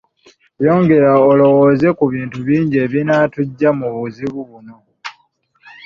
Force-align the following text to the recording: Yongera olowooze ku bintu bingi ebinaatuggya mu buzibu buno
Yongera 0.65 1.11
olowooze 1.29 1.87
ku 1.97 2.03
bintu 2.13 2.37
bingi 2.47 2.75
ebinaatuggya 2.85 3.69
mu 3.79 3.87
buzibu 3.95 4.39
buno 4.49 4.77